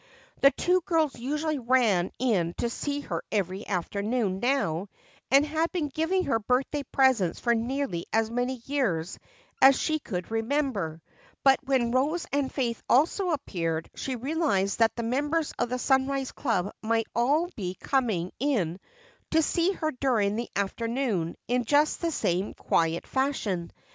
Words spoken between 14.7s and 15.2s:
that the